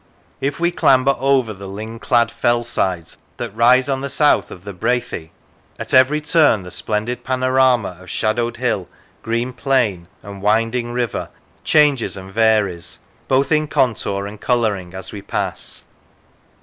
If 0.39 0.59
we 0.59 0.71
clamber 0.71 1.13
over 1.19 1.53
the 1.53 1.67
ling 1.67 1.99
clad 1.99 2.31
fellsides 2.31 3.17
that 3.37 3.55
rise 3.55 3.87
on 3.87 4.01
the 4.01 4.09
south 4.09 4.49
of 4.49 4.63
the 4.63 4.73
Brathay, 4.73 5.29
at 5.77 5.93
every 5.93 6.19
turn 6.19 6.63
the 6.63 6.71
splendid 6.71 7.23
panorama 7.23 7.97
of 7.99 8.09
shadowed 8.09 8.57
hill, 8.57 8.89
green 9.21 9.53
plain, 9.53 10.07
and 10.23 10.41
winding 10.41 10.91
river 10.91 11.29
changes 11.63 12.17
and 12.17 12.33
varies, 12.33 12.97
both 13.27 13.51
in 13.51 13.67
contour 13.67 14.25
and 14.25 14.41
colouring, 14.41 14.95
as 14.95 15.11
we 15.11 15.21
pass. 15.21 15.83